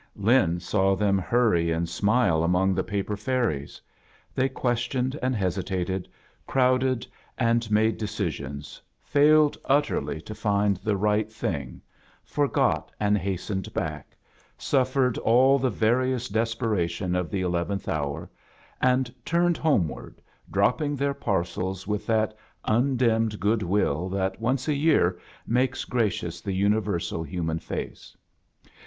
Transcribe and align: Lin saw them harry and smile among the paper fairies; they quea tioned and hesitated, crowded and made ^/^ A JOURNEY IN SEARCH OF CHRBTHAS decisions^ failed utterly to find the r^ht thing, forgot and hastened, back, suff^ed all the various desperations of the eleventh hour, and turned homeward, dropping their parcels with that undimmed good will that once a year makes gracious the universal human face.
Lin 0.15 0.59
saw 0.59 0.95
them 0.95 1.19
harry 1.19 1.69
and 1.71 1.87
smile 1.87 2.43
among 2.43 2.73
the 2.73 2.83
paper 2.83 3.15
fairies; 3.15 3.79
they 4.33 4.49
quea 4.49 4.73
tioned 4.73 5.15
and 5.21 5.35
hesitated, 5.35 6.09
crowded 6.47 7.05
and 7.37 7.69
made 7.69 7.99
^/^ 7.99 8.01
A 8.03 8.07
JOURNEY 8.07 8.07
IN 8.07 8.07
SEARCH 8.07 8.39
OF 8.39 8.45
CHRBTHAS 8.55 8.55
decisions^ 8.57 8.81
failed 9.03 9.57
utterly 9.65 10.19
to 10.19 10.33
find 10.33 10.77
the 10.77 10.95
r^ht 10.97 11.31
thing, 11.31 11.83
forgot 12.23 12.91
and 12.99 13.15
hastened, 13.15 13.71
back, 13.75 14.17
suff^ed 14.57 15.19
all 15.23 15.59
the 15.59 15.69
various 15.69 16.27
desperations 16.29 17.15
of 17.15 17.29
the 17.29 17.41
eleventh 17.41 17.87
hour, 17.87 18.27
and 18.81 19.13
turned 19.23 19.57
homeward, 19.57 20.19
dropping 20.49 20.95
their 20.95 21.13
parcels 21.13 21.85
with 21.85 22.07
that 22.07 22.35
undimmed 22.65 23.39
good 23.39 23.61
will 23.61 24.09
that 24.09 24.41
once 24.41 24.67
a 24.67 24.73
year 24.73 25.19
makes 25.45 25.85
gracious 25.85 26.41
the 26.41 26.53
universal 26.53 27.21
human 27.21 27.59
face. 27.59 28.17